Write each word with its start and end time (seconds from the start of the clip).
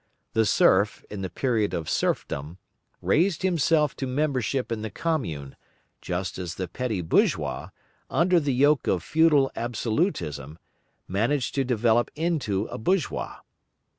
The 0.33 0.47
serf, 0.47 1.05
in 1.11 1.21
the 1.21 1.29
period 1.29 1.75
of 1.75 1.87
serfdom, 1.87 2.57
raised 3.03 3.43
himself 3.43 3.95
to 3.97 4.07
membership 4.07 4.71
in 4.71 4.81
the 4.81 4.89
commune, 4.89 5.55
just 6.01 6.39
as 6.39 6.55
the 6.55 6.67
petty 6.67 7.01
bourgeois, 7.01 7.69
under 8.09 8.39
the 8.39 8.51
yoke 8.55 8.87
of 8.87 9.03
feudal 9.03 9.51
absolutism, 9.55 10.57
managed 11.07 11.53
to 11.53 11.63
develop 11.63 12.09
into 12.15 12.65
a 12.71 12.79
bourgeois. 12.79 13.35